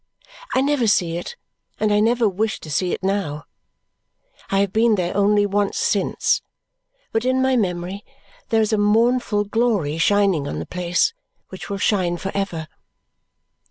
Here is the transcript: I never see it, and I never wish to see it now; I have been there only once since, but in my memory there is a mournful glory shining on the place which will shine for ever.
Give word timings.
I 0.55 0.61
never 0.61 0.87
see 0.87 1.15
it, 1.19 1.35
and 1.79 1.93
I 1.93 1.99
never 1.99 2.27
wish 2.27 2.59
to 2.61 2.71
see 2.71 2.91
it 2.91 3.03
now; 3.03 3.43
I 4.49 4.57
have 4.61 4.73
been 4.73 4.95
there 4.95 5.15
only 5.15 5.45
once 5.45 5.77
since, 5.77 6.41
but 7.11 7.23
in 7.23 7.39
my 7.39 7.55
memory 7.55 8.03
there 8.49 8.63
is 8.63 8.73
a 8.73 8.79
mournful 8.79 9.43
glory 9.43 9.99
shining 9.99 10.47
on 10.47 10.57
the 10.57 10.65
place 10.65 11.13
which 11.49 11.69
will 11.69 11.77
shine 11.77 12.17
for 12.17 12.31
ever. 12.33 12.67